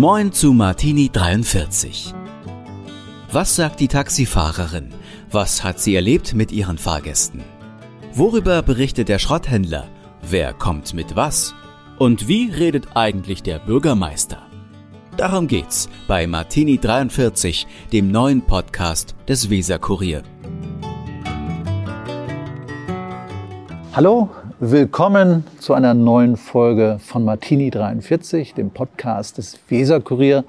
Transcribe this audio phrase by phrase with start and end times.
[0.00, 2.14] Moin zu Martini 43.
[3.30, 4.94] Was sagt die Taxifahrerin?
[5.30, 7.44] Was hat sie erlebt mit ihren Fahrgästen?
[8.14, 9.88] Worüber berichtet der Schrotthändler?
[10.22, 11.54] Wer kommt mit was?
[11.98, 14.40] Und wie redet eigentlich der Bürgermeister?
[15.18, 20.22] Darum geht's bei Martini 43, dem neuen Podcast des Weser Kurier.
[23.92, 24.30] Hallo,
[24.62, 30.44] willkommen zu einer neuen Folge von Martini 43, dem Podcast des Weser Kurier.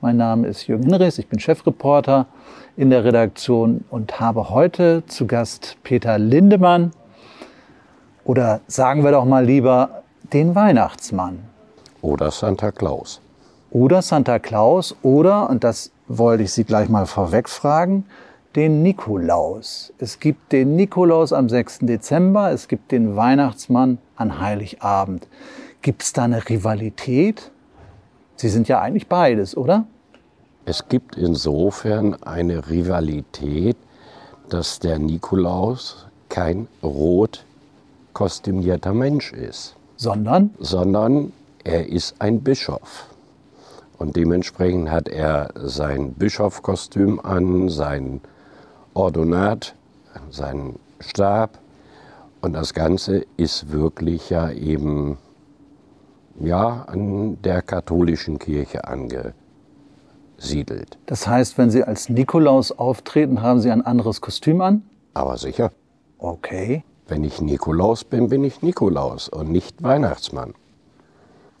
[0.00, 2.26] Mein Name ist Jürgen Hinrichs, ich bin Chefreporter
[2.76, 6.90] in der Redaktion und habe heute zu Gast Peter Lindemann
[8.24, 11.38] oder sagen wir doch mal lieber den Weihnachtsmann.
[12.00, 13.20] Oder Santa Claus.
[13.70, 18.06] Oder Santa Claus oder, und das wollte ich Sie gleich mal vorweg fragen,
[18.56, 19.92] den Nikolaus.
[19.98, 21.80] Es gibt den Nikolaus am 6.
[21.82, 25.28] Dezember, es gibt den Weihnachtsmann an Heiligabend.
[25.80, 27.50] Gibt es da eine Rivalität?
[28.36, 29.86] Sie sind ja eigentlich beides, oder?
[30.64, 33.76] Es gibt insofern eine Rivalität,
[34.48, 37.44] dass der Nikolaus kein rot
[38.12, 39.74] kostümierter Mensch ist.
[39.96, 40.50] Sondern?
[40.58, 41.32] Sondern
[41.64, 43.06] er ist ein Bischof.
[43.98, 48.20] Und dementsprechend hat er sein Bischofkostüm an, sein
[48.94, 49.74] Ordonat,
[50.30, 51.58] seinen Stab.
[52.40, 55.18] Und das Ganze ist wirklich ja eben
[56.40, 59.36] ja, an der katholischen Kirche angesiedelt.
[61.06, 64.82] Das heißt, wenn Sie als Nikolaus auftreten, haben Sie ein anderes Kostüm an?
[65.14, 65.70] Aber sicher.
[66.18, 66.84] Okay.
[67.06, 70.54] Wenn ich Nikolaus bin, bin ich Nikolaus und nicht Weihnachtsmann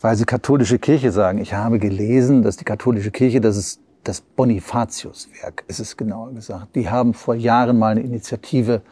[0.02, 1.38] weil Sie katholische Kirche sagen.
[1.38, 6.74] Ich habe gelesen, dass die katholische Kirche, das ist das Bonifatiuswerk, ist es genauer gesagt.
[6.74, 8.82] Die haben vor Jahren mal eine Initiative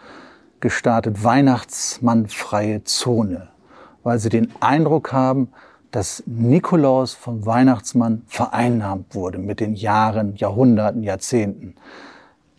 [0.61, 3.49] gestartet, Weihnachtsmannfreie Zone,
[4.03, 5.49] weil sie den Eindruck haben,
[5.91, 11.75] dass Nikolaus vom Weihnachtsmann vereinnahmt wurde mit den Jahren, Jahrhunderten, Jahrzehnten.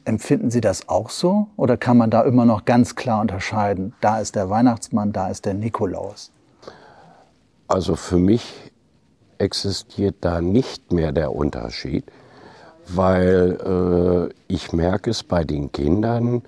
[0.03, 3.93] Empfinden Sie das auch so oder kann man da immer noch ganz klar unterscheiden?
[4.01, 6.31] Da ist der Weihnachtsmann, da ist der Nikolaus.
[7.67, 8.71] Also für mich
[9.37, 12.11] existiert da nicht mehr der Unterschied,
[12.87, 16.43] weil äh, ich merke es bei den Kindern,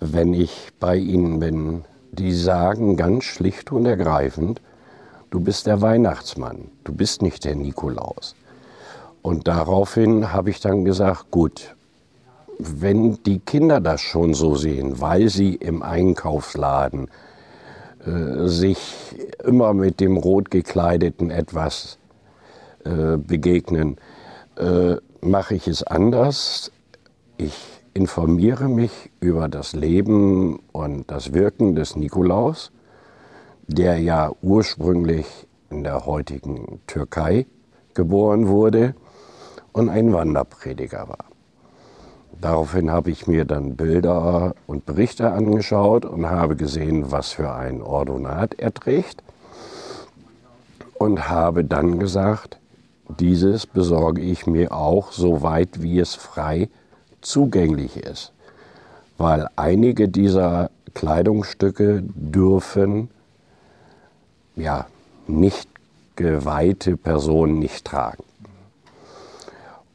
[0.00, 4.60] wenn ich bei ihnen bin, die sagen ganz schlicht und ergreifend,
[5.30, 8.34] du bist der Weihnachtsmann, du bist nicht der Nikolaus.
[9.22, 11.74] Und daraufhin habe ich dann gesagt, gut,
[12.58, 17.08] wenn die Kinder das schon so sehen, weil sie im Einkaufsladen
[18.04, 18.78] äh, sich
[19.44, 21.98] immer mit dem rot gekleideten etwas
[22.84, 23.96] äh, begegnen,
[24.56, 26.70] äh, mache ich es anders.
[27.36, 27.54] Ich
[27.94, 32.70] informiere mich über das Leben und das Wirken des Nikolaus,
[33.66, 35.26] der ja ursprünglich
[35.70, 37.46] in der heutigen Türkei
[37.94, 38.94] geboren wurde
[39.72, 41.24] und ein Wanderprediger war.
[42.40, 47.82] Daraufhin habe ich mir dann Bilder und Berichte angeschaut und habe gesehen, was für ein
[47.82, 49.24] Ordonat er trägt.
[50.94, 52.58] Und habe dann gesagt,
[53.08, 56.68] dieses besorge ich mir auch so weit, wie es frei
[57.20, 58.32] zugänglich ist.
[59.16, 63.10] Weil einige dieser Kleidungsstücke dürfen
[64.56, 64.86] ja
[65.26, 65.68] nicht
[66.16, 68.24] geweihte Personen nicht tragen.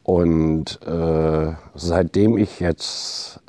[0.02, 3.40] Und äh, seitdem ich jetzt,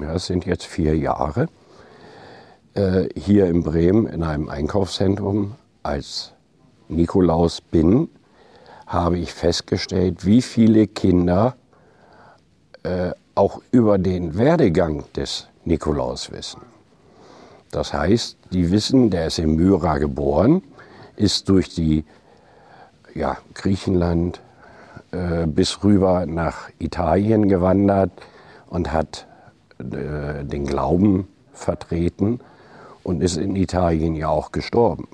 [0.00, 1.48] ja, es sind jetzt vier Jahre,
[2.74, 6.32] äh, hier in Bremen in einem Einkaufszentrum als
[6.88, 8.08] Nikolaus bin,
[8.88, 11.56] habe ich festgestellt, wie viele Kinder
[12.82, 16.62] äh, auch über den Werdegang des Nikolaus wissen.
[17.70, 20.62] Das heißt, die wissen, der ist in Myra geboren,
[21.16, 22.04] ist durch die
[23.14, 24.40] ja, Griechenland,
[25.10, 28.10] äh, bis rüber nach Italien gewandert
[28.68, 29.26] und hat
[29.78, 32.40] äh, den Glauben vertreten
[33.02, 35.08] und ist in Italien ja auch gestorben.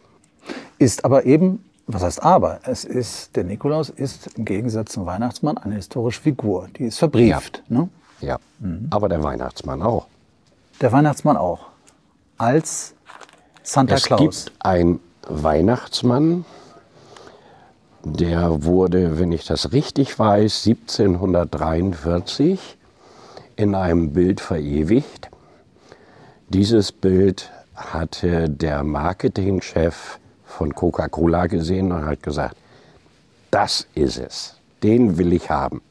[0.78, 2.60] Ist aber eben, was heißt aber?
[2.64, 6.68] Es ist, der Nikolaus ist im Gegensatz zum Weihnachtsmann eine historische Figur.
[6.78, 7.62] Die ist verbrieft.
[7.68, 7.88] Ja, ne?
[8.20, 8.38] ja.
[8.58, 8.86] Mhm.
[8.90, 10.06] aber der Weihnachtsmann auch.
[10.80, 11.66] Der Weihnachtsmann auch.
[12.38, 12.94] Als
[13.62, 14.20] Santa es Claus.
[14.20, 16.44] Es gibt einen Weihnachtsmann,
[18.02, 22.78] der wurde, wenn ich das richtig weiß, 1743
[23.56, 25.28] in einem Bild verewigt.
[26.48, 30.18] Dieses Bild hatte der Marketingchef
[30.54, 32.56] von Coca-Cola gesehen und hat gesagt,
[33.50, 35.82] das ist es, den will ich haben.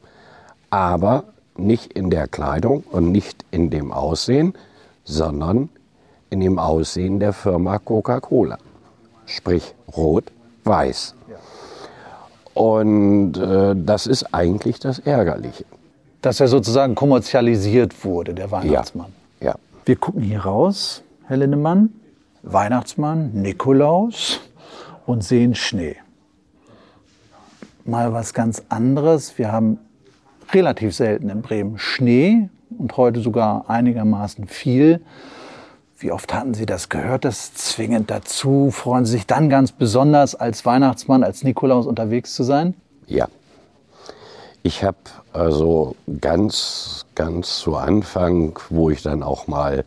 [0.70, 1.24] Aber
[1.56, 4.54] nicht in der Kleidung und nicht in dem Aussehen,
[5.04, 5.68] sondern
[6.30, 8.58] in dem Aussehen der Firma Coca-Cola.
[9.26, 11.14] Sprich rot-weiß.
[12.54, 15.64] Und äh, das ist eigentlich das Ärgerliche.
[16.22, 19.12] Dass er sozusagen kommerzialisiert wurde, der Weihnachtsmann.
[19.40, 19.48] Ja.
[19.48, 19.54] ja.
[19.84, 21.90] Wir gucken hier raus, Herr Lindemann,
[22.42, 24.40] Weihnachtsmann, Nikolaus
[25.06, 25.96] und sehen Schnee.
[27.84, 29.38] Mal was ganz anderes.
[29.38, 29.78] Wir haben
[30.52, 32.48] relativ selten in Bremen Schnee
[32.78, 35.00] und heute sogar einigermaßen viel.
[35.98, 37.24] Wie oft hatten Sie das gehört?
[37.24, 38.70] Das zwingend dazu.
[38.70, 42.74] Freuen Sie sich dann ganz besonders als Weihnachtsmann, als Nikolaus unterwegs zu sein?
[43.06, 43.28] Ja.
[44.62, 44.96] Ich habe
[45.32, 49.84] also ganz, ganz zu Anfang, wo ich dann auch mal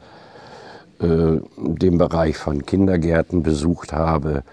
[0.99, 4.43] äh, den Bereich von Kindergärten besucht habe,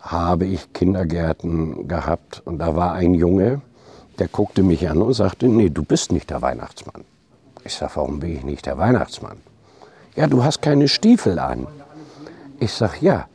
[0.00, 3.60] habe ich Kindergärten gehabt und da war ein Junge,
[4.18, 7.04] der guckte mich an und sagte, nee, du bist nicht der Weihnachtsmann.
[7.64, 9.38] Ich sage, warum bin ich nicht der Weihnachtsmann?
[10.16, 11.66] Ja, du hast keine Stiefel an.
[12.58, 13.26] Ich sag, ja,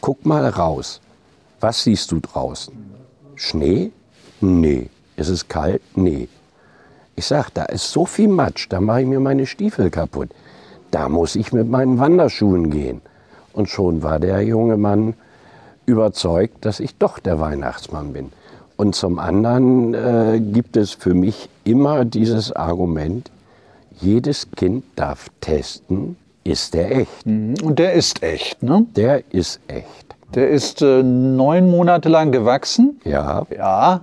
[0.00, 1.00] guck mal raus.
[1.60, 2.74] Was siehst du draußen?
[3.36, 3.90] Schnee?
[4.40, 4.90] Nee.
[5.16, 5.82] Ist es kalt?
[5.96, 6.28] Nee.
[7.16, 10.30] Ich sag, da ist so viel Matsch, da mache ich mir meine Stiefel kaputt.
[10.90, 13.00] Da muss ich mit meinen Wanderschuhen gehen.
[13.52, 15.14] Und schon war der junge Mann
[15.86, 18.32] überzeugt, dass ich doch der Weihnachtsmann bin.
[18.76, 23.30] Und zum anderen äh, gibt es für mich immer dieses Argument,
[24.00, 27.26] jedes Kind darf testen, ist der echt.
[27.26, 27.54] Mhm.
[27.62, 28.86] Und der ist echt, ne?
[28.96, 30.14] Der ist echt.
[30.34, 33.00] Der ist äh, neun Monate lang gewachsen.
[33.04, 33.46] Ja.
[33.56, 34.00] Ja.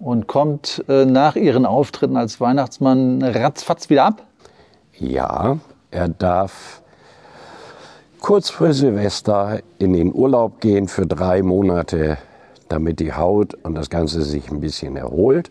[0.00, 4.22] Und kommt äh, nach Ihren Auftritten als Weihnachtsmann ratzfatz wieder ab?
[4.98, 5.58] Ja,
[5.92, 6.81] er darf
[8.22, 12.18] kurz vor Silvester in den Urlaub gehen für drei Monate,
[12.68, 15.50] damit die Haut und das Ganze sich ein bisschen erholt.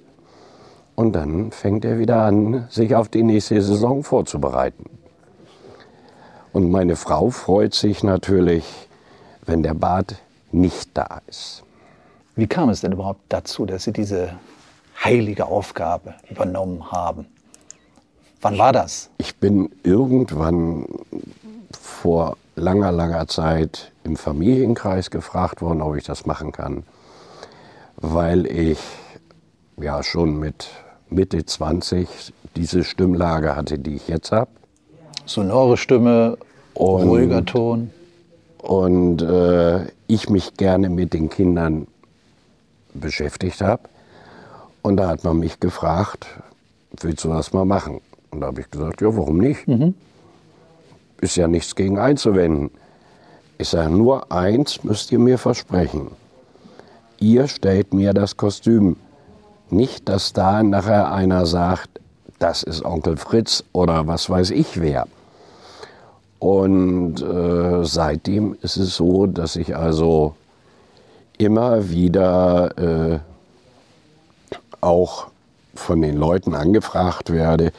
[0.95, 4.85] Und dann fängt er wieder an, sich auf die nächste Saison vorzubereiten.
[6.53, 8.63] Und meine Frau freut sich natürlich,
[9.45, 10.15] wenn der Bart
[10.53, 11.63] nicht da ist.
[12.38, 14.33] Wie kam es denn überhaupt dazu, dass Sie diese
[15.03, 17.25] heilige Aufgabe übernommen haben?
[18.41, 19.09] Wann war das?
[19.17, 20.85] Ich bin irgendwann
[21.71, 26.83] vor langer, langer Zeit im Familienkreis gefragt worden, ob ich das machen kann,
[27.98, 28.80] weil ich
[29.77, 30.69] ja schon mit
[31.09, 34.50] Mitte 20 diese Stimmlage hatte, die ich jetzt habe.
[35.25, 36.38] Sonore Stimme,
[36.74, 37.92] und, ruhiger Ton.
[38.57, 41.88] Und äh, ich mich gerne mit den Kindern
[42.94, 43.83] beschäftigt habe.
[44.81, 46.25] Und da hat man mich gefragt,
[47.00, 48.01] willst du das mal machen?
[48.31, 49.68] Und da habe ich gesagt, ja, warum nicht?
[49.68, 49.94] Mhm.
[51.21, 52.71] Ist ja nichts gegen einzuwenden.
[53.57, 56.12] Ich sage, nur eins müsst ihr mir versprechen.
[57.19, 58.97] Ihr stellt mir das Kostüm.
[59.69, 61.89] Nicht, dass da nachher einer sagt,
[62.39, 65.07] das ist Onkel Fritz oder was weiß ich wer.
[66.39, 70.33] Und äh, seitdem ist es so, dass ich also
[71.38, 73.19] immer wieder äh,
[74.81, 75.27] auch
[75.75, 77.71] von den Leuten angefragt werde,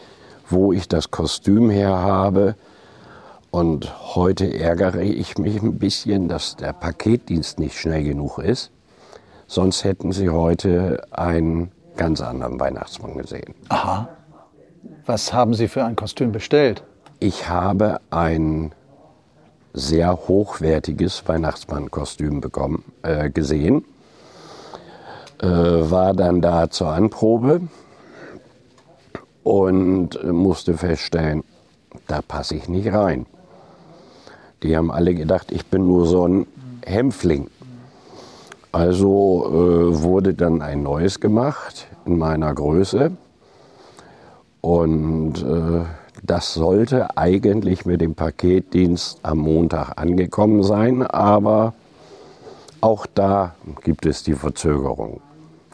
[0.48, 2.54] wo ich das Kostüm her habe.
[3.52, 8.70] Und heute ärgere ich mich ein bisschen, dass der Paketdienst nicht schnell genug ist.
[9.46, 13.54] Sonst hätten Sie heute einen ganz anderen Weihnachtsmann gesehen.
[13.68, 14.08] Aha.
[15.04, 16.82] Was haben Sie für ein Kostüm bestellt?
[17.18, 18.72] Ich habe ein
[19.74, 23.84] sehr hochwertiges Weihnachtsmannkostüm bekommen, äh, gesehen.
[25.42, 27.60] Äh, war dann da zur Anprobe
[29.42, 31.44] und musste feststellen,
[32.06, 33.26] da passe ich nicht rein.
[34.62, 36.46] Die haben alle gedacht, ich bin nur so ein
[36.84, 37.48] Hämpfling.
[38.70, 43.12] Also äh, wurde dann ein neues gemacht in meiner Größe.
[44.60, 45.84] Und äh,
[46.22, 51.74] das sollte eigentlich mit dem Paketdienst am Montag angekommen sein, aber
[52.80, 55.20] auch da gibt es die Verzögerung.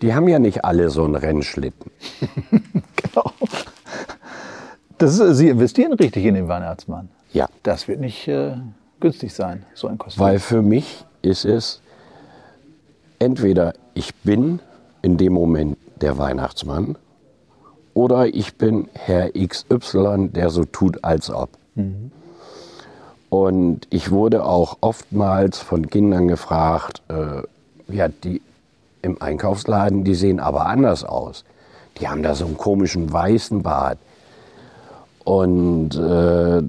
[0.00, 1.90] Die haben ja nicht alle so einen Rennschlitten.
[2.97, 3.33] genau.
[4.97, 7.09] Das ist, Sie investieren richtig in den Weihnachtsmann.
[7.33, 7.49] Ja.
[7.62, 8.57] Das wird nicht äh,
[9.00, 10.25] günstig sein, so ein Kostüm.
[10.25, 11.81] Weil für mich ist es
[13.19, 14.61] entweder ich bin
[15.02, 16.97] in dem Moment der Weihnachtsmann
[17.95, 21.50] oder ich bin Herr XY, der so tut, als ob.
[21.75, 22.12] Mhm.
[23.31, 27.43] Und ich wurde auch oftmals von Kindern gefragt, äh,
[27.93, 28.40] ja, die
[29.02, 31.45] im Einkaufsladen, die sehen aber anders aus.
[32.00, 33.99] Die haben da so einen komischen weißen Bart.
[35.28, 36.62] Und äh,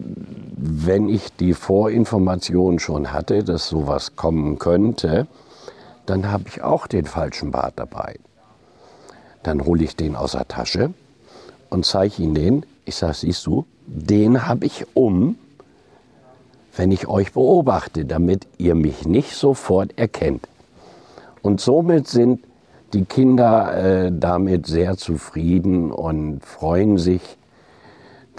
[0.57, 5.27] wenn ich die Vorinformation schon hatte, dass sowas kommen könnte,
[6.05, 8.19] dann habe ich auch den falschen Bart dabei.
[9.43, 10.93] Dann hole ich den aus der Tasche
[11.69, 12.65] und zeige ihn den.
[12.83, 15.37] Ich sage, siehst du, den habe ich um,
[16.75, 20.49] wenn ich euch beobachte, damit ihr mich nicht sofort erkennt.
[21.41, 22.41] Und somit sind
[22.91, 27.38] die Kinder äh, damit sehr zufrieden und freuen sich,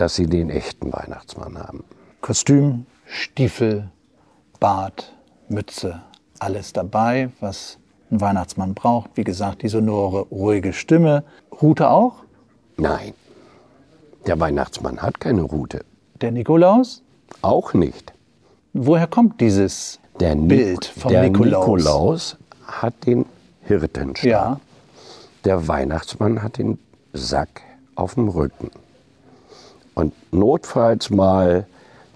[0.01, 1.85] dass sie den echten Weihnachtsmann haben.
[2.23, 3.91] Kostüm, Stiefel,
[4.59, 5.13] Bart,
[5.49, 6.01] Mütze,
[6.39, 7.77] alles dabei, was
[8.11, 9.11] ein Weihnachtsmann braucht.
[9.17, 11.23] Wie gesagt, die sonore, ruhige Stimme.
[11.61, 12.25] Rute auch?
[12.79, 13.13] Nein,
[14.27, 15.85] der Weihnachtsmann hat keine Rute.
[16.23, 17.03] Der Nikolaus?
[17.43, 18.15] Auch nicht.
[18.73, 21.67] Woher kommt dieses Der Bild vom der Nikolaus?
[21.67, 23.27] Nikolaus hat den
[23.65, 24.25] Hirtenstab.
[24.25, 24.61] Ja,
[25.45, 26.79] Der Weihnachtsmann hat den
[27.13, 27.61] Sack
[27.97, 28.71] auf dem Rücken.
[30.01, 31.67] Und notfalls mal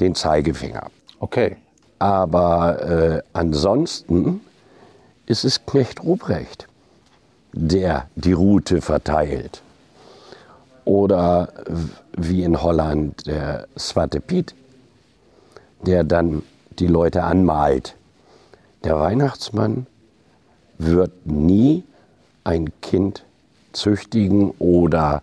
[0.01, 0.91] den Zeigefinger.
[1.21, 1.57] okay.
[1.99, 4.41] Aber äh, ansonsten
[5.27, 6.67] ist es Knecht Ruprecht,
[7.53, 9.63] der die Route verteilt.
[10.87, 11.51] Oder
[12.17, 14.55] wie in Holland der Zwarte Piet,
[15.83, 16.43] der dann
[16.79, 17.97] die Leute anmalt.
[18.83, 19.87] Der Weihnachtsmann
[20.79, 21.85] wird nie
[22.45, 23.25] ein Kind
[23.73, 25.23] züchtigen oder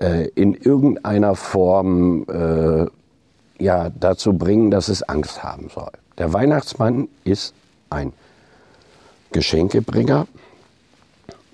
[0.00, 2.86] äh, in irgendeiner Form äh,
[3.62, 5.92] ja, dazu bringen, dass es Angst haben soll.
[6.18, 7.54] Der Weihnachtsmann ist
[7.90, 8.12] ein
[9.32, 10.26] Geschenkebringer,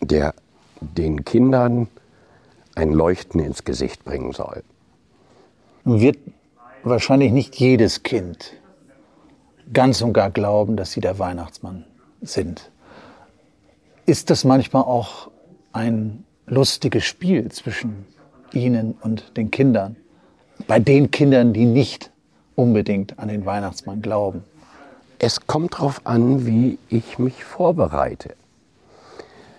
[0.00, 0.34] der
[0.80, 1.88] den Kindern
[2.74, 4.62] ein Leuchten ins Gesicht bringen soll.
[5.84, 6.18] Wird
[6.82, 8.52] wahrscheinlich nicht jedes Kind
[9.72, 11.84] ganz und gar glauben, dass sie der Weihnachtsmann
[12.22, 12.70] sind.
[14.06, 15.30] Ist das manchmal auch
[15.72, 18.06] ein lustiges Spiel zwischen
[18.52, 19.96] Ihnen und den Kindern?
[20.66, 22.10] Bei den Kindern, die nicht
[22.56, 24.42] unbedingt an den Weihnachtsmann glauben.
[25.18, 28.34] Es kommt darauf an, wie ich mich vorbereite.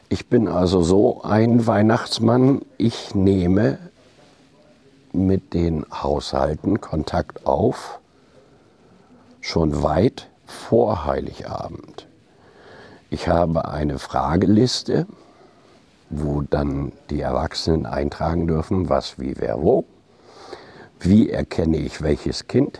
[0.10, 3.77] Ich bin also so ein Weihnachtsmann, ich nehme
[5.13, 8.00] mit den Haushalten Kontakt auf,
[9.41, 12.08] schon weit vor Heiligabend.
[13.10, 15.08] Ich habe eine Frageliste,
[16.10, 19.86] wo dann die Erwachsenen eintragen dürfen, was, wie, wer, wo.
[21.00, 22.80] Wie erkenne ich welches Kind?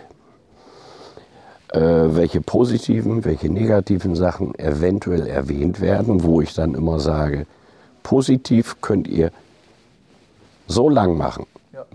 [1.74, 7.46] äh, welche positiven, welche negativen Sachen eventuell erwähnt werden, wo ich dann immer sage,
[8.04, 9.32] positiv könnt ihr
[10.68, 11.46] so lang machen,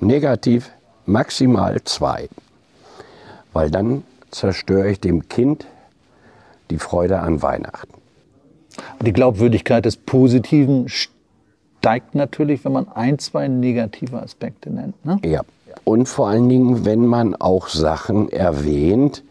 [0.01, 0.71] negativ
[1.07, 2.29] maximal zwei,
[3.53, 5.67] weil dann zerstöre ich dem Kind
[6.71, 7.95] die Freude an Weihnachten.
[9.01, 10.89] Die Glaubwürdigkeit des Positiven
[11.85, 15.05] steigt natürlich, wenn man ein, zwei negative Aspekte nennt.
[15.05, 15.19] Ne?
[15.23, 15.43] Ja.
[15.85, 19.23] Und vor allen Dingen, wenn man auch Sachen erwähnt,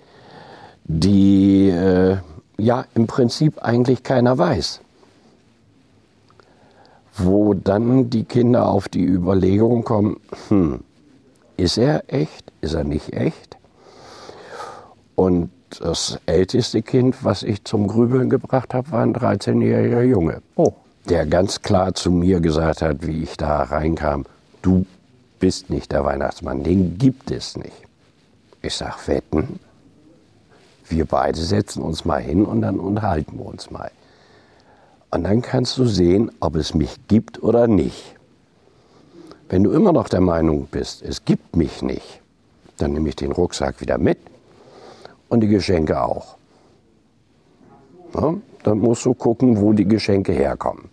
[0.84, 2.18] die äh,
[2.60, 4.82] ja im Prinzip eigentlich keiner weiß.
[7.16, 10.18] Wo dann die Kinder auf die Überlegung kommen,
[10.50, 10.82] hm,
[11.58, 13.58] ist er echt, ist er nicht echt?
[15.16, 20.74] Und das älteste Kind, was ich zum Grübeln gebracht habe, war ein 13-jähriger Junge Oh,
[21.10, 24.26] der ganz klar zu mir gesagt hat, wie ich da reinkam,
[24.62, 24.86] du
[25.40, 27.84] bist nicht der Weihnachtsmann, den gibt es nicht.
[28.62, 29.60] Ich sag, wetten,
[30.88, 33.92] wir beide setzen uns mal hin und dann unterhalten wir uns mal.
[35.12, 38.16] Und dann kannst du sehen, ob es mich gibt oder nicht.
[39.50, 42.22] Wenn du immer noch der Meinung bist, es gibt mich nicht,
[42.78, 44.18] dann nehme ich den Rucksack wieder mit
[45.30, 46.38] und die Geschenke auch.
[48.16, 50.93] Ja, dann musst du gucken, wo die Geschenke herkommen.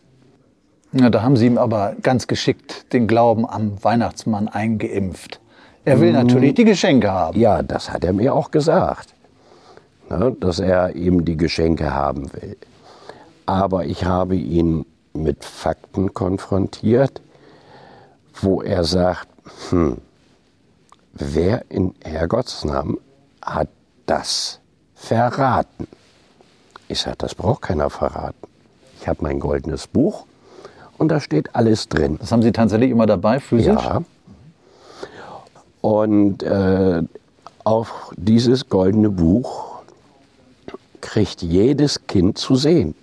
[0.93, 5.41] Ja, da haben Sie ihm aber ganz geschickt den Glauben am Weihnachtsmann eingeimpft.
[5.85, 7.39] Er will natürlich die Geschenke haben.
[7.39, 9.15] Ja, das hat er mir auch gesagt,
[10.09, 12.57] ne, dass er eben die Geschenke haben will.
[13.47, 17.21] Aber ich habe ihn mit Fakten konfrontiert,
[18.41, 19.29] wo er sagt,
[19.71, 19.99] hm,
[21.13, 22.99] wer in Herrgotts Namen
[23.43, 23.69] hat
[24.07, 24.61] das
[24.95, 25.87] verraten?
[26.89, 28.47] Ich sage, das braucht keiner verraten.
[29.01, 30.27] Ich habe mein goldenes Buch
[31.01, 32.19] und da steht alles drin.
[32.21, 33.83] Das haben Sie tatsächlich immer dabei, physisch?
[33.83, 34.03] Ja.
[35.81, 37.03] Und äh,
[37.65, 39.81] auch dieses goldene Buch
[41.01, 42.95] kriegt jedes Kind zu sehen.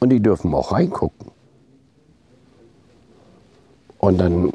[0.00, 1.30] Und die dürfen auch reingucken.
[3.98, 4.52] Und dann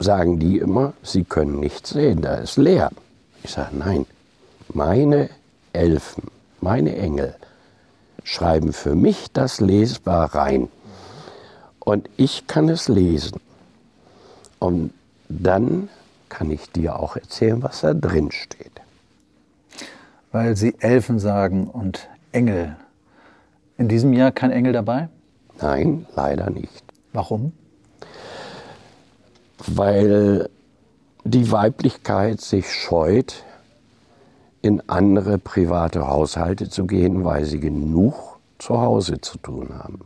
[0.00, 2.90] sagen die immer, sie können nichts sehen, da ist leer.
[3.44, 4.04] Ich sage, nein,
[4.74, 5.30] meine
[5.72, 6.24] Elfen,
[6.60, 7.36] meine Engel
[8.26, 10.68] schreiben für mich das lesbar rein.
[11.78, 13.40] Und ich kann es lesen.
[14.58, 14.92] Und
[15.28, 15.88] dann
[16.28, 18.72] kann ich dir auch erzählen, was da drin steht.
[20.32, 22.76] Weil Sie Elfen sagen und Engel.
[23.78, 25.08] In diesem Jahr kein Engel dabei?
[25.60, 26.82] Nein, leider nicht.
[27.12, 27.52] Warum?
[29.58, 30.50] Weil
[31.22, 33.44] die Weiblichkeit sich scheut,
[34.62, 40.00] in andere private Haushalte zu gehen, weil sie genug zu Hause zu tun haben.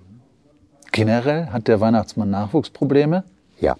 [0.92, 3.24] Generell hat der Weihnachtsmann Nachwuchsprobleme?
[3.60, 3.76] Ja.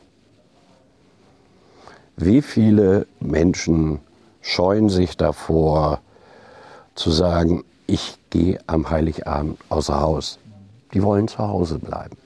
[2.16, 3.98] Wie viele Menschen
[4.42, 6.00] scheuen sich davor
[6.94, 10.38] zu sagen, ich gehe am Heiligabend außer Haus.
[10.94, 12.16] Die wollen zu Hause bleiben.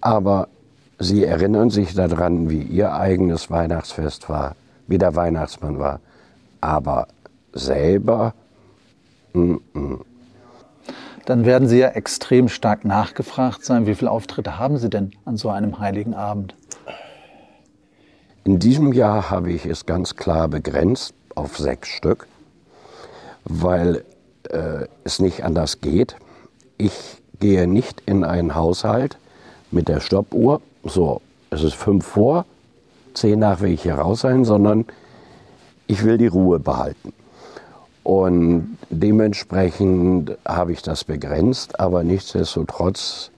[0.00, 0.48] Aber
[0.98, 4.56] sie erinnern sich daran, wie ihr eigenes Weihnachtsfest war,
[4.86, 6.00] wie der Weihnachtsmann war.
[6.62, 7.08] Aber
[7.52, 8.32] selber,
[9.34, 10.00] mm -mm.
[11.24, 13.86] Dann werden Sie ja extrem stark nachgefragt sein.
[13.86, 16.54] Wie viele Auftritte haben Sie denn an so einem heiligen Abend?
[18.44, 22.26] In diesem Jahr habe ich es ganz klar begrenzt auf sechs Stück,
[23.44, 24.04] weil
[24.50, 26.16] äh, es nicht anders geht.
[26.76, 29.16] Ich gehe nicht in einen Haushalt
[29.70, 32.44] mit der Stoppuhr, so, es ist fünf vor,
[33.14, 34.86] zehn nach will ich hier raus sein, sondern
[35.86, 37.12] ich will die Ruhe behalten.
[38.02, 43.30] Und dementsprechend habe ich das begrenzt, aber nichtsdestotrotz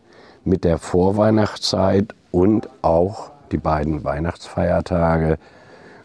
[0.44, 5.38] mit der Vorweihnachtszeit und auch die beiden Weihnachtsfeiertage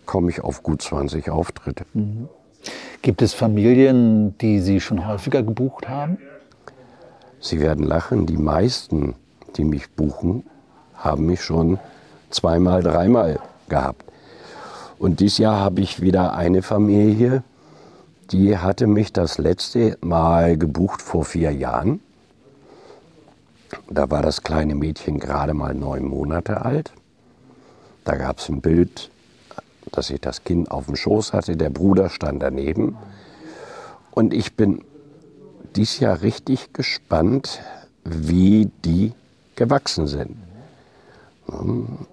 [0.05, 1.85] komme ich auf gut 20 Auftritte.
[1.93, 2.27] Mhm.
[3.01, 6.17] Gibt es Familien, die Sie schon häufiger gebucht haben?
[7.39, 9.15] Sie werden lachen, die meisten,
[9.55, 10.43] die mich buchen,
[10.95, 11.79] haben mich schon
[12.29, 14.03] zweimal, dreimal gehabt.
[14.99, 17.41] Und dieses Jahr habe ich wieder eine Familie,
[18.31, 22.01] die hatte mich das letzte Mal gebucht vor vier Jahren.
[23.89, 26.91] Da war das kleine Mädchen gerade mal neun Monate alt.
[28.03, 29.09] Da gab es ein Bild,
[29.91, 31.55] dass ich das Kind auf dem Schoß hatte.
[31.55, 32.97] Der Bruder stand daneben.
[34.11, 34.83] Und ich bin
[35.77, 37.61] dieses Jahr richtig gespannt,
[38.03, 39.13] wie die
[39.55, 40.35] gewachsen sind.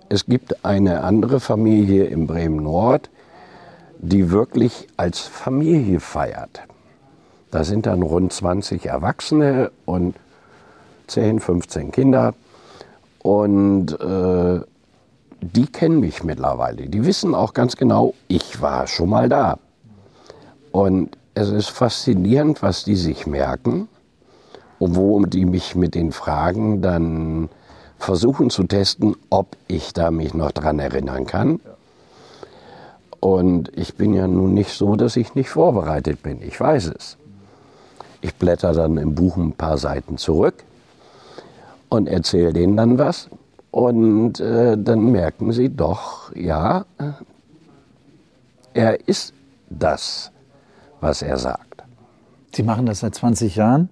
[0.09, 3.11] Es gibt eine andere Familie in Bremen Nord,
[3.99, 6.62] die wirklich als Familie feiert.
[7.50, 10.16] Da sind dann rund 20 Erwachsene und
[11.06, 12.34] 10, 15 Kinder.
[13.23, 14.61] Und äh,
[15.41, 16.89] die kennen mich mittlerweile.
[16.89, 19.58] Die wissen auch ganz genau, ich war schon mal da.
[20.73, 23.89] Und es ist faszinierend, was die sich merken
[24.78, 27.49] und wo die mich mit den Fragen dann
[27.99, 31.61] versuchen zu testen, ob ich da mich noch dran erinnern kann.
[33.21, 36.43] Und ich bin ja nun nicht so, dass ich nicht vorbereitet bin.
[36.43, 37.17] Ich weiß es.
[38.21, 40.65] Ich blätter dann im Buch ein paar Seiten zurück
[41.89, 43.28] und erzähle denen dann was.
[43.71, 46.87] Und äh, dann merken sie doch, ja,
[48.73, 49.35] er ist
[49.69, 50.30] das,
[51.00, 51.82] was er sagt.
[52.54, 53.89] Sie machen das seit 20 Jahren?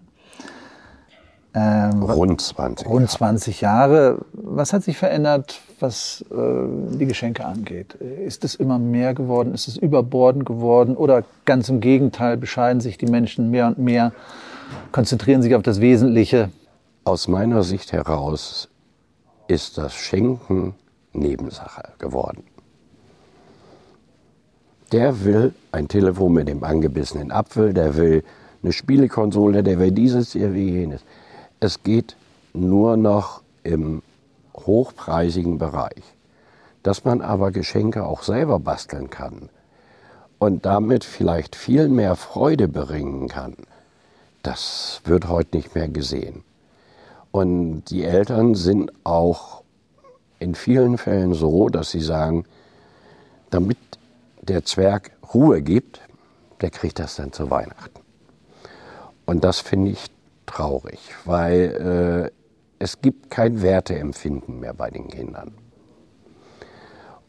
[1.57, 2.89] Ähm, rund 20.
[2.89, 4.19] Rund 20 Jahre.
[4.33, 7.95] Was hat sich verändert, was äh, die Geschenke angeht?
[7.95, 9.55] Ist es immer mehr geworden?
[9.55, 10.97] Ist es überbordend geworden?
[10.97, 14.13] Oder ganz im Gegenteil, bescheiden sich die Menschen mehr und mehr,
[14.91, 16.51] konzentrieren sich auf das Wesentliche?
[17.05, 18.69] Aus meiner Sicht heraus
[19.47, 20.75] ist das Schenken
[21.13, 22.43] Nebensache geworden.
[24.91, 28.25] Der will ein Telefon mit dem angebissenen Apfel, der will
[28.63, 31.05] eine Spielekonsole, der will dieses, der will jenes.
[31.65, 32.15] Es geht
[32.53, 34.03] nur noch im
[34.55, 36.03] hochpreisigen Bereich.
[36.83, 39.49] Dass man aber Geschenke auch selber basteln kann
[40.39, 43.57] und damit vielleicht viel mehr Freude bringen kann,
[44.43, 46.45] das wird heute nicht mehr gesehen.
[47.33, 49.63] Und die Eltern sind auch
[50.41, 52.45] in vielen Fällen so, dass sie sagen,
[53.49, 53.79] damit
[54.43, 56.03] der Zwerg Ruhe gibt,
[56.61, 58.01] der kriegt das dann zu Weihnachten.
[59.25, 60.14] Und das finde ich
[60.47, 62.45] traurig, weil äh,
[62.79, 65.53] es gibt kein Werteempfinden mehr bei den Kindern.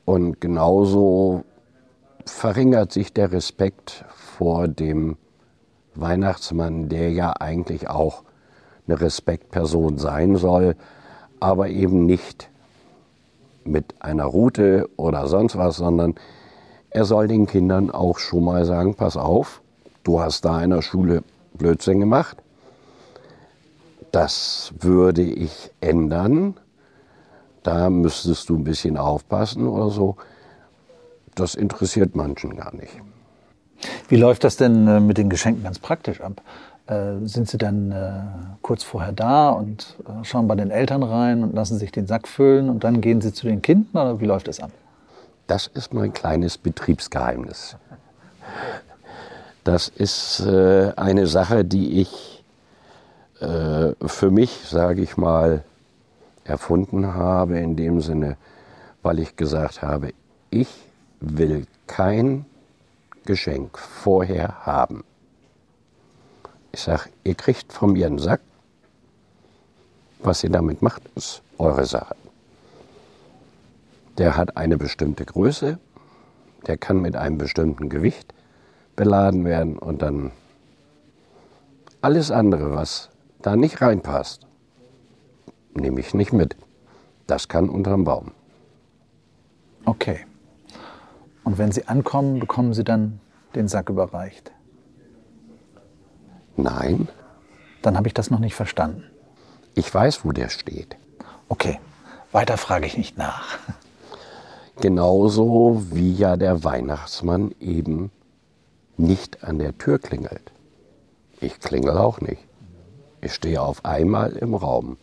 [0.03, 1.43] Und genauso
[2.25, 5.17] verringert sich der Respekt vor dem
[5.95, 8.23] Weihnachtsmann, der ja eigentlich auch
[8.87, 10.75] eine Respektperson sein soll,
[11.39, 12.49] aber eben nicht
[13.63, 16.15] mit einer Route oder sonst was, sondern
[16.91, 19.61] er soll den Kindern auch schon mal sagen, pass auf,
[20.03, 21.23] du hast da in der Schule
[21.53, 22.37] Blödsinn gemacht,
[24.15, 26.55] das würde ich ändern.
[27.63, 30.15] Da müsstest du ein bisschen aufpassen oder so.
[31.35, 32.93] Das interessiert manchen gar nicht.
[34.07, 36.41] Wie läuft das denn äh, mit den Geschenken ganz praktisch ab?
[36.87, 38.21] Äh, sind Sie dann äh,
[38.61, 42.69] kurz vorher da und schauen bei den Eltern rein und lassen sich den Sack füllen
[42.69, 44.71] und dann gehen Sie zu den Kindern oder wie läuft das ab?
[45.47, 47.75] Das ist mein kleines Betriebsgeheimnis.
[49.65, 52.34] Das ist eine Sache, die ich
[53.45, 55.63] äh, für mich, sage ich mal,
[56.43, 58.37] erfunden habe, in dem Sinne,
[59.03, 60.13] weil ich gesagt habe,
[60.49, 60.69] ich
[61.19, 62.45] will kein
[63.25, 65.03] Geschenk vorher haben.
[66.71, 68.41] Ich sage, ihr kriegt von mir einen Sack.
[70.19, 72.15] Was ihr damit macht, ist eure Sache.
[74.17, 75.77] Der hat eine bestimmte Größe,
[76.67, 78.33] der kann mit einem bestimmten Gewicht
[78.95, 80.31] beladen werden und dann
[82.01, 83.09] alles andere, was
[83.45, 84.47] da nicht reinpasst,
[85.75, 86.55] nehme ich nicht mit.
[87.27, 88.31] Das kann unterm Baum.
[89.85, 90.25] Okay.
[91.43, 93.19] Und wenn Sie ankommen, bekommen Sie dann
[93.53, 94.51] den Sack überreicht?
[96.57, 97.07] Nein,
[97.81, 99.03] Dann habe ich das noch nicht verstanden.
[99.75, 100.97] ich weiß, wo der steht.
[101.49, 101.79] Okay,
[102.31, 103.59] weiter frage ich nicht nach.
[104.81, 108.09] Genauso wie ja der Weihnachtsmann eben
[108.97, 110.51] nicht an der Tür klingelt.
[111.41, 112.41] Ich klingel auch nicht.
[113.25, 114.97] Ich stehe auf einmal im Raum.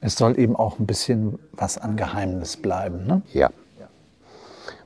[0.00, 3.04] Es soll eben auch ein bisschen was an Geheimnis bleiben.
[3.04, 3.22] Ne?
[3.32, 3.50] Ja.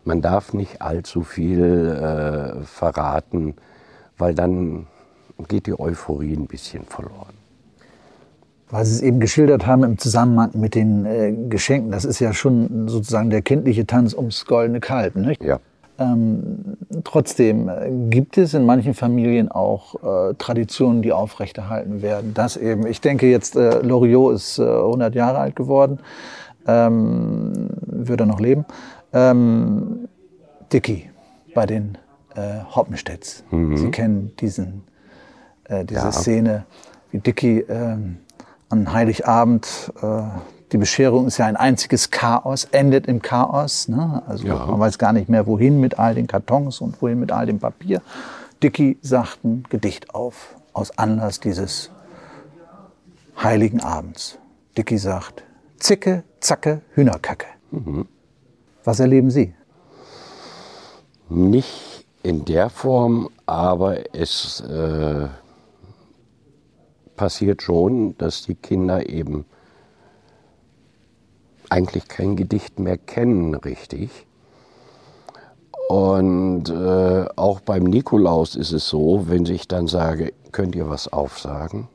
[0.04, 3.56] Man darf nicht allzu viel äh, verraten,
[4.16, 4.86] weil dann
[5.48, 7.34] geht die Euphorie ein bisschen verloren.
[8.70, 11.90] Weil Sie es eben geschildert haben im Zusammenhang mit den äh, Geschenken.
[11.90, 15.14] Das ist ja schon sozusagen der kindliche Tanz ums goldene Kalb.
[15.14, 15.42] Nicht?
[15.42, 15.60] Ja.
[16.00, 17.70] Ähm, trotzdem
[18.08, 19.96] gibt es in manchen Familien auch
[20.30, 22.32] äh, Traditionen, die aufrechterhalten werden.
[22.32, 25.98] Das eben, ich denke jetzt, äh, Loriot ist äh, 100 Jahre alt geworden,
[26.66, 28.64] ähm, würde er noch leben.
[29.12, 30.08] Ähm,
[30.72, 31.10] Dicky
[31.54, 31.98] bei den
[32.34, 33.44] äh, Hoppenstedts.
[33.50, 34.84] Sie kennen diesen,
[35.64, 36.12] äh, diese Ja.
[36.12, 36.64] Szene,
[37.10, 38.18] wie Dicky ähm,
[38.70, 40.22] an Heiligabend, äh,
[40.72, 43.88] die Bescherung ist ja ein einziges Chaos, endet im Chaos.
[43.88, 44.22] Ne?
[44.26, 44.66] Also Ja.
[44.66, 47.58] man weiß gar nicht mehr, wohin mit all den Kartons und wohin mit all dem
[47.58, 48.02] Papier.
[48.62, 51.90] Dicky sagt ein Gedicht auf, aus Anlass dieses
[53.42, 54.38] heiligen Abends.
[54.76, 55.42] Dicky sagt,
[55.78, 57.46] Zicke, Zacke, Hühnerkacke.
[58.84, 59.54] Was erleben Sie?
[61.28, 65.28] Nicht in der Form, aber es äh,
[67.16, 69.46] passiert schon, dass die Kinder eben
[71.70, 74.26] eigentlich kein Gedicht mehr kennen, richtig.
[75.88, 81.08] Und äh, auch beim Nikolaus ist es so, wenn ich dann sage, könnt ihr was
[81.08, 81.88] aufsagen?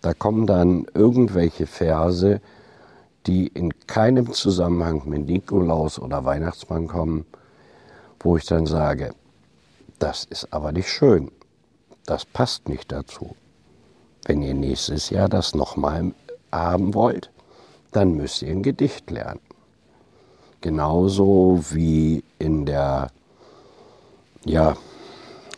[0.00, 2.40] Da kommen dann irgendwelche Verse,
[3.26, 7.26] die in keinem Zusammenhang mit Nikolaus oder Weihnachtsmann kommen,
[8.18, 9.12] wo ich dann sage,
[9.98, 11.30] das ist aber nicht schön,
[12.06, 13.36] das passt nicht dazu.
[14.24, 16.12] Wenn ihr nächstes Jahr das nochmal
[16.50, 17.30] haben wollt,
[17.92, 19.40] dann müsst ihr ein Gedicht lernen.
[20.60, 23.10] Genauso wie in der
[24.44, 24.76] ja,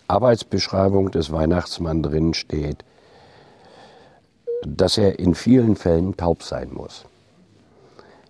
[0.08, 2.84] Arbeitsbeschreibung des Weihnachtsmann drin steht,
[4.64, 7.04] dass er in vielen Fällen taub sein muss.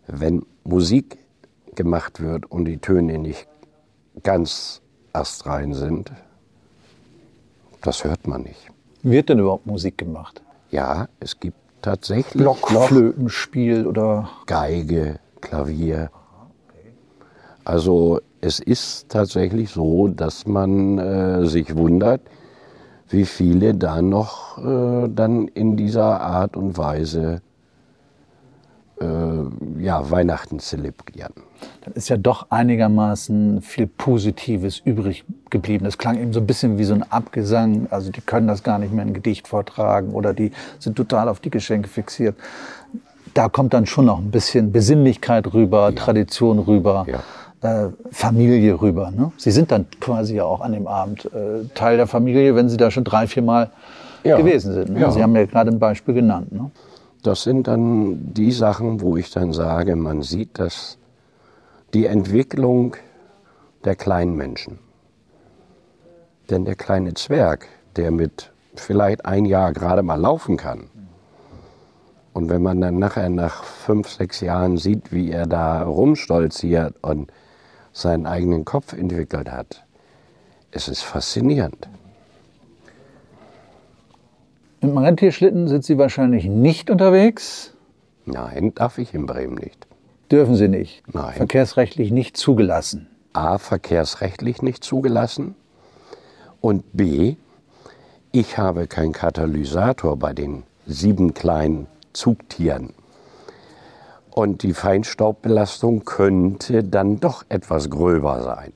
[0.07, 1.19] Wenn Musik
[1.75, 3.47] gemacht wird und die Töne nicht
[4.23, 4.81] ganz
[5.13, 6.11] astrein sind,
[7.83, 8.71] das hört man nicht.
[9.03, 10.43] Wird denn überhaupt Musik gemacht?
[10.71, 16.11] Ja, es gibt tatsächlich Blockflötenspiel oder Geige, Klavier.
[17.65, 22.23] Also es ist tatsächlich so, dass man äh, sich wundert,
[23.09, 27.41] wie viele da noch äh, dann in dieser Art und Weise
[29.79, 31.33] ja, Weihnachten zelebrieren.
[31.85, 35.85] dann ist ja doch einigermaßen viel Positives übrig geblieben.
[35.85, 37.87] Das klang eben so ein bisschen wie so ein Abgesang.
[37.91, 41.41] Also die können das gar nicht mehr in Gedicht vortragen oder die sind total auf
[41.41, 42.37] die Geschenke fixiert.
[43.35, 47.07] Da kommt dann schon noch ein bisschen Besinnlichkeit rüber, Tradition rüber,
[47.63, 49.11] äh, Familie rüber.
[49.11, 49.33] Ne?
[49.39, 52.77] Sie sind dann quasi ja auch an dem Abend äh, Teil der Familie, wenn Sie
[52.77, 53.71] da schon drei, vier Mal
[54.25, 54.37] Ja.
[54.37, 54.91] gewesen sind.
[54.91, 55.01] Ne?
[55.01, 55.11] Ja.
[55.11, 56.53] Sie haben ja gerade ein Beispiel genannt.
[56.53, 56.71] Ne?
[57.23, 60.99] Das sind dann die Sachen, wo ich dann sage, man sieht das,
[61.95, 62.97] die Entwicklung
[63.85, 64.79] der kleinen Menschen.
[66.51, 70.89] Denn der kleine Zwerg, der mit vielleicht ein Jahr gerade mal laufen kann,
[72.33, 77.31] und wenn man dann nachher nach fünf, sechs Jahren sieht, wie er da rumstolziert und
[77.93, 79.85] seinen eigenen Kopf entwickelt hat,
[80.71, 81.89] es ist faszinierend.
[84.83, 87.73] Mit dem Rentierschlitten sind Sie wahrscheinlich nicht unterwegs.
[88.27, 89.87] Nein, darf ich in Bremen nicht.
[90.29, 91.05] Dürfen Sie nicht.
[91.13, 91.35] Nein.
[91.35, 93.07] Verkehrsrechtlich nicht zugelassen.
[93.33, 95.55] A, verkehrsrechtlich nicht zugelassen
[96.61, 97.37] und B,
[98.33, 102.93] ich habe keinen Katalysator bei den sieben kleinen Zugtieren.
[104.31, 108.73] Und die Feinstaubbelastung könnte dann doch etwas gröber sein.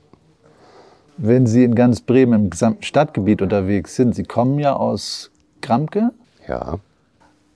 [1.17, 5.31] Wenn Sie in ganz Bremen im gesamten Stadtgebiet unterwegs sind, Sie kommen ja aus
[5.67, 6.11] Gramke,
[6.47, 6.79] Ja,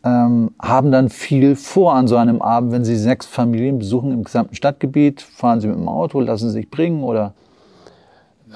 [0.04, 4.24] ähm, haben dann viel vor an so einem Abend, wenn Sie sechs Familien besuchen im
[4.24, 5.22] gesamten Stadtgebiet.
[5.22, 7.34] Fahren Sie mit dem Auto, lassen Sie sich bringen oder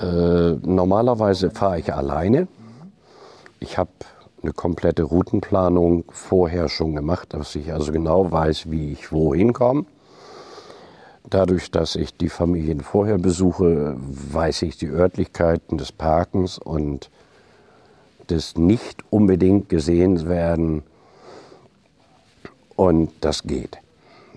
[0.02, 2.48] äh, normalerweise fahre ich alleine.
[3.62, 3.91] ich habe
[4.44, 9.86] eine komplette Routenplanung vorher schon gemacht, dass ich also genau weiß, wie ich wohin komme.
[11.30, 17.10] Dadurch, dass ich die Familien vorher besuche, weiß ich die Örtlichkeiten des Parkens und
[18.30, 20.84] des nicht unbedingt gesehen werden.
[22.76, 23.78] Und das geht.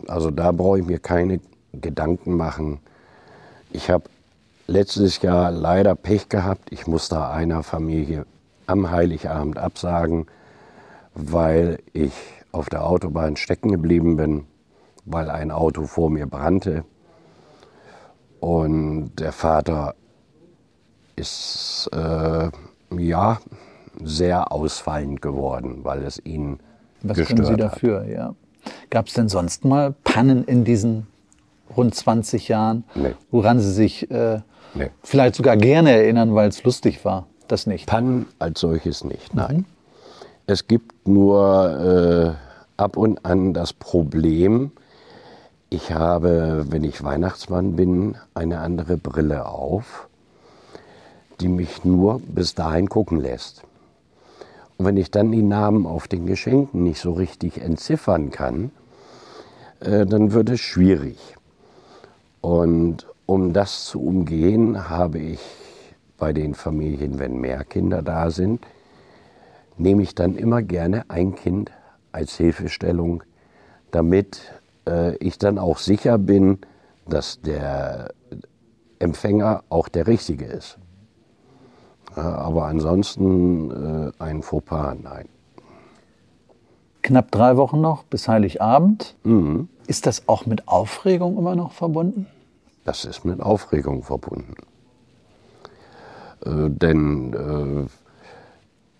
[0.07, 1.40] Also da brauche ich mir keine
[1.72, 2.81] Gedanken machen.
[3.72, 4.05] Ich habe
[4.66, 6.72] letztes Jahr leider Pech gehabt.
[6.72, 8.27] Ich musste einer Familie
[8.66, 10.27] am Heiligabend absagen,
[11.14, 12.12] weil ich
[12.53, 14.44] auf der Autobahn stecken geblieben bin,
[15.05, 16.85] weil ein Auto vor mir brannte.
[18.40, 19.94] Und der Vater
[21.16, 22.51] ist äh,
[22.96, 23.40] ja
[24.02, 26.58] sehr ausfallend geworden, weil es ihn
[27.02, 28.04] Was gestört können Sie dafür?
[28.06, 28.34] Ja.
[28.90, 31.06] Gab es denn sonst mal Pannen in diesen
[31.76, 33.14] rund 20 Jahren, Nee.
[33.30, 34.40] woran Sie sich äh,
[34.74, 34.90] Nee.
[35.02, 37.26] vielleicht sogar gerne erinnern, weil es lustig war?
[37.46, 37.87] Das nicht.
[37.87, 39.64] Pannen als solches nicht, nein.
[40.46, 44.70] Es gibt nur äh, ab und an das Problem,
[45.70, 50.08] ich habe, wenn ich Weihnachtsmann bin, eine andere Brille auf,
[51.40, 53.62] die mich nur bis dahin gucken lässt.
[54.78, 58.70] Und wenn ich dann die Namen auf den Geschenken nicht so richtig entziffern kann,
[59.80, 61.18] äh, dann wird es schwierig.
[62.40, 65.40] Und um das zu umgehen, habe ich
[66.16, 68.64] bei den Familien, wenn mehr Kinder da sind,
[69.76, 71.72] nehme ich dann immer gerne ein Kind
[72.12, 73.24] als Hilfestellung,
[73.90, 74.40] damit
[74.86, 76.58] äh, ich dann auch sicher bin,
[77.08, 78.14] dass der
[79.00, 80.78] Empfänger auch der Richtige ist.
[82.18, 85.28] Ja, aber ansonsten äh, ein Fauxpas, nein.
[87.02, 89.14] Knapp drei Wochen noch bis Heiligabend.
[89.22, 89.68] Mhm.
[89.87, 92.26] Ist das auch mit Aufregung immer noch verbunden?
[92.85, 94.54] Das ist mit Aufregung verbunden.
[96.44, 97.87] Äh, denn äh,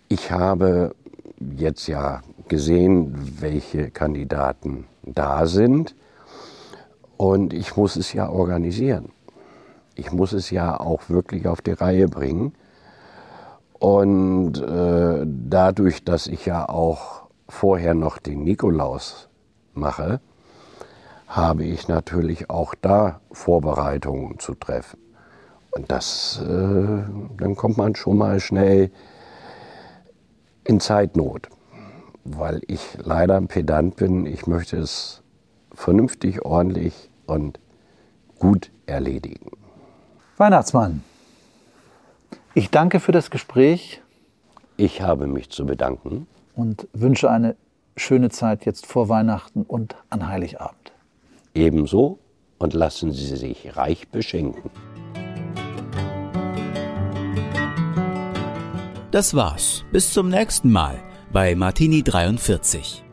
[0.09, 0.95] ich habe
[1.57, 5.97] jetzt ja gesehen, welche Kandidaten da sind
[7.17, 9.11] und ich muss es ja organisieren.
[9.97, 12.55] Ich muss es ja auch wirklich auf die Reihe bringen.
[13.79, 19.29] Und äh, dadurch, dass ich ja auch vorher noch den Nikolaus
[19.75, 20.21] mache,
[21.29, 24.99] habe ich natürlich auch da Vorbereitungen zu treffen.
[25.71, 27.05] Und das, äh,
[27.37, 28.91] dann kommt man schon mal schnell
[30.65, 31.49] in Zeitnot,
[32.25, 34.27] weil ich leider ein Pedant bin.
[34.27, 35.23] Ich möchte es
[35.73, 37.61] vernünftig, ordentlich und
[38.39, 39.51] gut erledigen.
[40.37, 41.03] Weihnachtsmann,
[42.59, 44.03] ich danke für das Gespräch
[44.77, 46.27] Ich habe mich zu bedanken.
[46.57, 47.55] und wünsche eine
[47.97, 50.93] schöne Zeit jetzt vor Weihnachten und an Heiligabend.
[51.55, 52.19] Ebenso
[52.59, 54.71] und lassen Sie sich reich beschenken.
[59.13, 59.85] Das war's.
[59.93, 60.99] Bis zum nächsten Mal
[61.33, 63.05] bei Martini 43.